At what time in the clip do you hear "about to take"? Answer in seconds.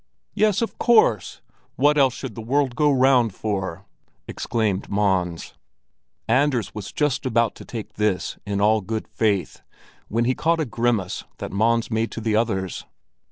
7.23-7.93